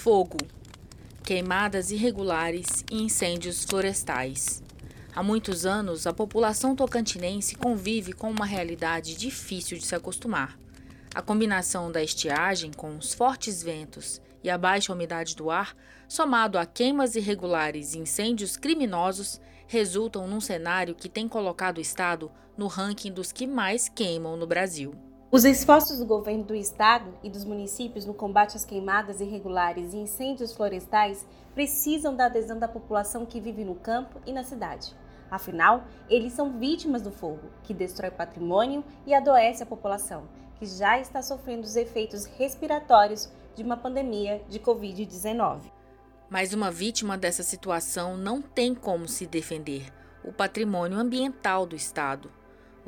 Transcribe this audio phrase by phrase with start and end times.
[0.00, 0.38] Fogo,
[1.24, 4.62] queimadas irregulares e incêndios florestais.
[5.12, 10.56] Há muitos anos, a população tocantinense convive com uma realidade difícil de se acostumar.
[11.12, 16.58] A combinação da estiagem com os fortes ventos e a baixa umidade do ar, somado
[16.58, 22.68] a queimas irregulares e incêndios criminosos, resultam num cenário que tem colocado o estado no
[22.68, 25.07] ranking dos que mais queimam no Brasil.
[25.30, 29.98] Os esforços do governo do estado e dos municípios no combate às queimadas irregulares e
[29.98, 34.96] incêndios florestais precisam da adesão da população que vive no campo e na cidade.
[35.30, 40.26] Afinal, eles são vítimas do fogo, que destrói patrimônio e adoece a população,
[40.58, 45.60] que já está sofrendo os efeitos respiratórios de uma pandemia de Covid-19.
[46.30, 49.92] Mas uma vítima dessa situação não tem como se defender:
[50.24, 52.37] o patrimônio ambiental do estado.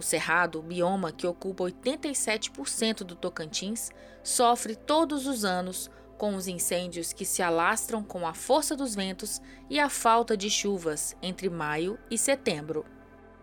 [0.00, 3.90] O Cerrado, bioma que ocupa 87% do Tocantins,
[4.22, 9.42] sofre todos os anos com os incêndios que se alastram com a força dos ventos
[9.68, 12.86] e a falta de chuvas entre maio e setembro.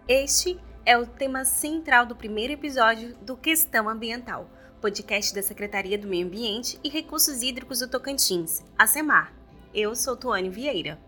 [0.08, 4.50] Este é o tema central do primeiro episódio do Questão Ambiental,
[4.82, 9.32] podcast da Secretaria do Meio Ambiente e Recursos Hídricos do Tocantins, a SEMAR.
[9.76, 11.00] Eu sou Tuane Vieira.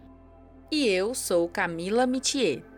[0.72, 2.69] E eu sou Camila Mitier.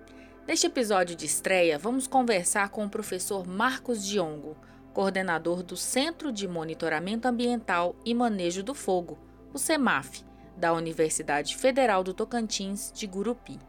[0.48, 4.58] Neste episódio de estreia, vamos conversar com o professor Marcos Diongo,
[4.92, 9.20] coordenador do Centro de Monitoramento Ambiental e Manejo do Fogo,
[9.54, 10.26] o CEMAF,
[10.58, 13.60] da Universidade Federal do Tocantins de Gurupi.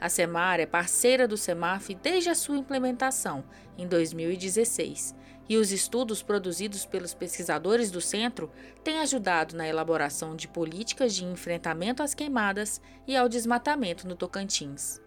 [0.00, 3.44] A CEMAR é parceira do CEMAF desde a sua implementação,
[3.76, 5.14] em 2016,
[5.46, 8.50] e os estudos produzidos pelos pesquisadores do centro
[8.82, 15.03] têm ajudado na elaboração de políticas de enfrentamento às queimadas e ao desmatamento no Tocantins.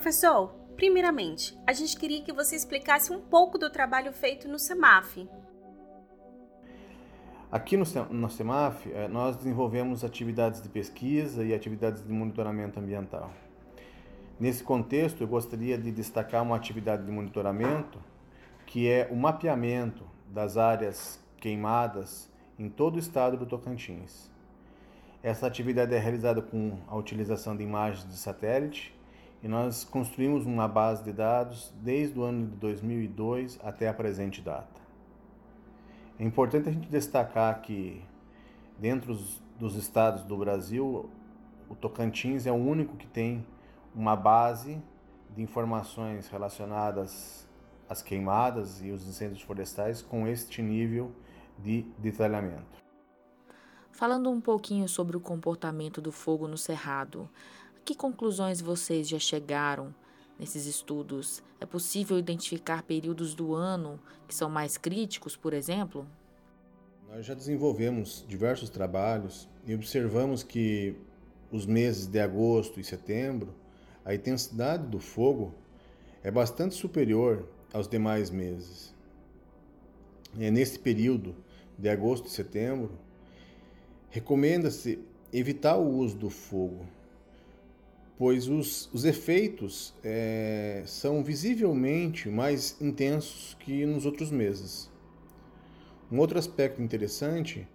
[0.00, 5.28] Professor, primeiramente, a gente queria que você explicasse um pouco do trabalho feito no CEMAF.
[7.52, 13.30] Aqui no, no CEMAF, eh, nós desenvolvemos atividades de pesquisa e atividades de monitoramento ambiental.
[14.40, 17.98] Nesse contexto, eu gostaria de destacar uma atividade de monitoramento,
[18.64, 24.30] que é o mapeamento das áreas queimadas em todo o estado do Tocantins.
[25.22, 28.98] Essa atividade é realizada com a utilização de imagens de satélite
[29.42, 34.40] e nós construímos uma base de dados desde o ano de 2002 até a presente
[34.40, 34.80] data.
[36.18, 38.02] É importante a gente destacar que,
[38.78, 39.16] dentro
[39.58, 41.08] dos estados do Brasil,
[41.68, 43.46] o Tocantins é o único que tem
[43.94, 44.82] uma base
[45.34, 47.48] de informações relacionadas
[47.88, 51.12] às queimadas e os incêndios florestais com este nível
[51.58, 52.80] de detalhamento.
[53.90, 57.28] Falando um pouquinho sobre o comportamento do fogo no cerrado,
[57.84, 59.94] que conclusões vocês já chegaram
[60.38, 61.42] nesses estudos?
[61.60, 66.06] É possível identificar períodos do ano que são mais críticos, por exemplo?
[67.08, 70.96] Nós já desenvolvemos diversos trabalhos e observamos que
[71.50, 73.52] os meses de agosto e setembro,
[74.04, 75.52] a intensidade do fogo
[76.22, 78.94] é bastante superior aos demais meses.
[80.38, 81.34] É nesse período
[81.76, 82.92] de agosto e setembro,
[84.10, 84.98] recomenda-se
[85.32, 86.86] evitar o uso do fogo,
[88.20, 94.90] pois os, os efeitos é, são visivelmente mais intensos que nos outros meses.
[96.12, 97.66] Um outro aspecto interessante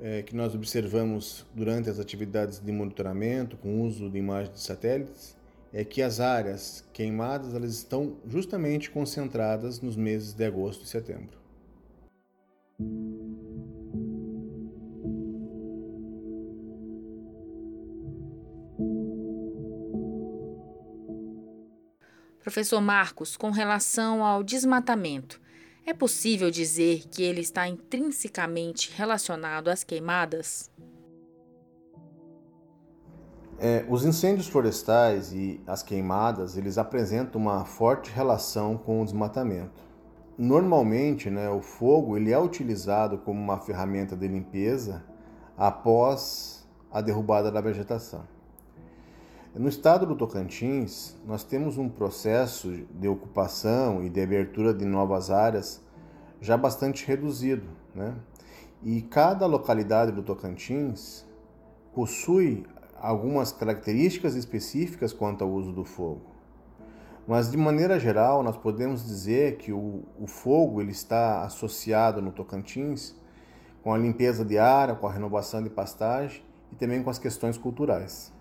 [0.00, 5.36] é, que nós observamos durante as atividades de monitoramento com uso de imagens de satélites
[5.72, 11.38] é que as áreas queimadas elas estão justamente concentradas nos meses de agosto e setembro.
[22.46, 25.40] Professor Marcos, com relação ao desmatamento,
[25.84, 30.70] é possível dizer que ele está intrinsecamente relacionado às queimadas?
[33.58, 39.82] É, os incêndios florestais e as queimadas eles apresentam uma forte relação com o desmatamento.
[40.38, 45.04] Normalmente, né, o fogo ele é utilizado como uma ferramenta de limpeza
[45.58, 48.35] após a derrubada da vegetação.
[49.58, 55.30] No estado do Tocantins, nós temos um processo de ocupação e de abertura de novas
[55.30, 55.80] áreas
[56.42, 58.14] já bastante reduzido, né?
[58.82, 61.24] E cada localidade do Tocantins
[61.94, 62.66] possui
[63.00, 66.20] algumas características específicas quanto ao uso do fogo.
[67.26, 72.30] Mas de maneira geral, nós podemos dizer que o, o fogo ele está associado no
[72.30, 73.14] Tocantins
[73.82, 77.56] com a limpeza de área, com a renovação de pastagem e também com as questões
[77.56, 78.35] culturais.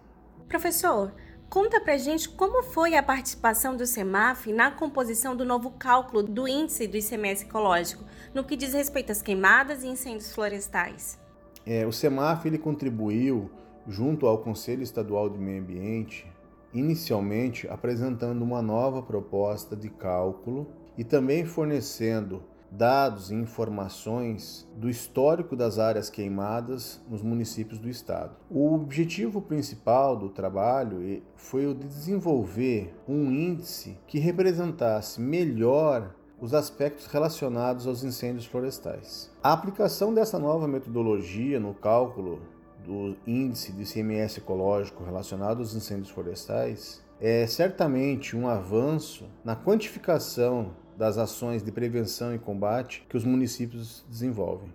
[0.48, 1.12] Professor,
[1.50, 6.48] Conta pra gente como foi a participação do SEMAF na composição do novo cálculo do
[6.48, 8.04] índice do ICMS ecológico,
[8.34, 11.18] no que diz respeito às queimadas e incêndios florestais.
[11.66, 13.50] É, o SEMAF ele contribuiu
[13.88, 16.28] junto ao Conselho Estadual de Meio Ambiente,
[16.74, 25.56] inicialmente apresentando uma nova proposta de cálculo e também fornecendo dados e informações do histórico
[25.56, 28.36] das áreas queimadas nos municípios do estado.
[28.50, 36.54] O objetivo principal do trabalho foi o de desenvolver um índice que representasse melhor os
[36.54, 39.32] aspectos relacionados aos incêndios florestais.
[39.42, 42.42] A aplicação dessa nova metodologia no cálculo
[42.86, 50.72] do índice de ICMS ecológico relacionado aos incêndios florestais é certamente um avanço na quantificação
[50.98, 54.74] das ações de prevenção e combate que os municípios desenvolvem.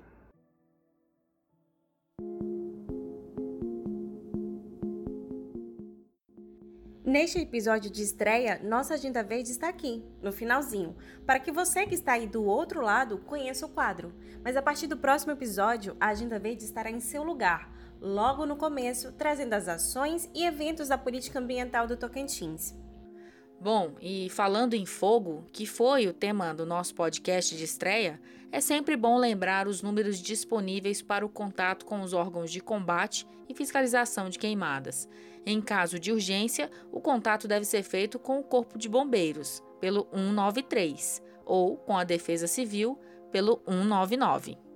[7.10, 10.94] Neste episódio de estreia, nossa Agenda Verde está aqui, no finalzinho,
[11.26, 14.12] para que você que está aí do outro lado conheça o quadro.
[14.44, 17.68] Mas a partir do próximo episódio, a Agenda Verde estará em seu lugar,
[18.00, 22.76] logo no começo, trazendo as ações e eventos da política ambiental do Tocantins.
[23.60, 28.18] Bom, e falando em fogo, que foi o tema do nosso podcast de estreia,
[28.50, 33.26] é sempre bom lembrar os números disponíveis para o contato com os órgãos de combate
[33.46, 35.06] e fiscalização de queimadas.
[35.44, 40.08] Em caso de urgência, o contato deve ser feito com o Corpo de Bombeiros, pelo
[40.10, 42.98] 193, ou com a Defesa Civil,
[43.30, 44.69] pelo 199.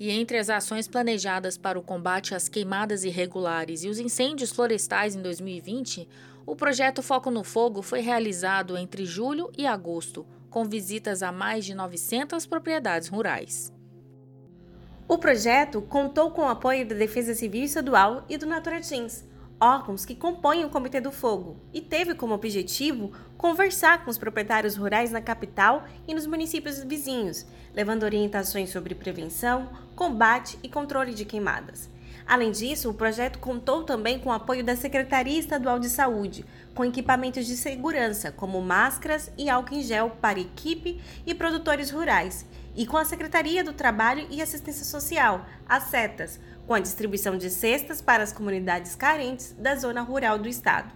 [0.00, 5.14] E entre as ações planejadas para o combate às queimadas irregulares e os incêndios florestais
[5.14, 6.08] em 2020,
[6.46, 11.66] o projeto Foco no Fogo foi realizado entre julho e agosto, com visitas a mais
[11.66, 13.70] de 900 propriedades rurais.
[15.06, 19.24] O projeto contou com o apoio da Defesa Civil Estadual e do Naturatins,
[19.60, 24.74] órgãos que compõem o Comitê do Fogo, e teve como objetivo conversar com os proprietários
[24.74, 31.26] rurais na capital e nos municípios vizinhos, levando orientações sobre prevenção, combate e controle de
[31.26, 31.90] queimadas.
[32.26, 36.84] Além disso, o projeto contou também com o apoio da Secretaria Estadual de Saúde, com
[36.84, 42.46] equipamentos de segurança, como máscaras e álcool em gel para equipe e produtores rurais,
[42.76, 46.38] e com a Secretaria do Trabalho e Assistência Social, as SETAS,
[46.70, 50.94] com a distribuição de cestas para as comunidades carentes da zona rural do estado.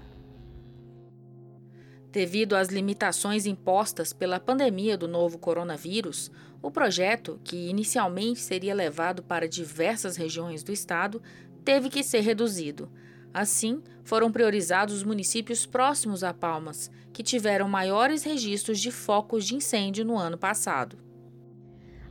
[2.13, 6.31] Devido às limitações impostas pela pandemia do novo coronavírus,
[6.63, 11.21] o projeto, que inicialmente seria levado para diversas regiões do estado,
[11.65, 12.89] teve que ser reduzido.
[13.33, 19.57] Assim, foram priorizados os municípios próximos a Palmas, que tiveram maiores registros de focos de
[19.57, 21.04] incêndio no ano passado.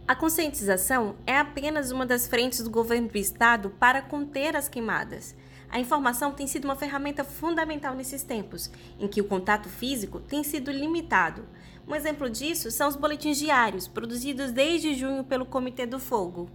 [0.06, 5.34] A conscientização é apenas uma das frentes do governo do estado para conter as queimadas.
[5.70, 8.70] A informação tem sido uma ferramenta fundamental nesses tempos,
[9.00, 11.48] em que o contato físico tem sido limitado.
[11.88, 16.50] Um exemplo disso são os boletins diários, produzidos desde junho pelo Comitê do Fogo.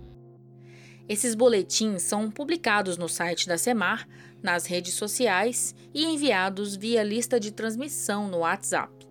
[1.09, 4.07] Esses boletins são publicados no site da SEMAR,
[4.43, 9.08] nas redes sociais e enviados via lista de transmissão no WhatsApp.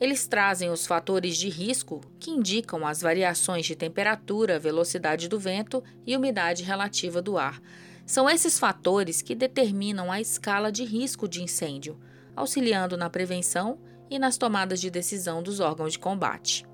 [0.00, 5.84] Eles trazem os fatores de risco que indicam as variações de temperatura, velocidade do vento
[6.06, 7.60] e umidade relativa do ar.
[8.06, 12.00] São esses fatores que determinam a escala de risco de incêndio,
[12.34, 13.78] auxiliando na prevenção
[14.08, 16.69] e nas tomadas de decisão dos órgãos de combate.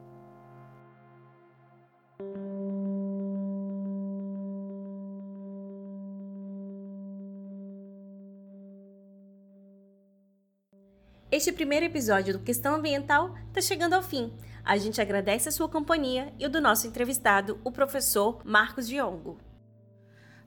[11.37, 14.33] Este primeiro episódio do Questão Ambiental está chegando ao fim.
[14.65, 19.37] A gente agradece a sua companhia e o do nosso entrevistado, o professor Marcos Diongo.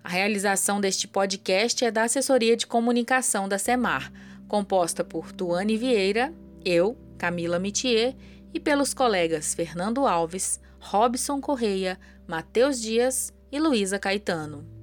[0.04, 4.12] A realização deste podcast é da Assessoria de Comunicação da SEMAR,
[4.48, 6.34] composta por Tuane Vieira,
[6.66, 8.16] eu, Camila Mitier,
[8.52, 14.79] e pelos colegas Fernando Alves, Robson Correia, Matheus Dias e Luísa Caetano.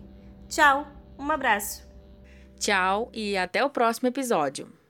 [0.47, 0.87] Tchau,
[1.19, 1.83] um abraço.
[2.57, 4.84] Tchau e até o próximo episódio.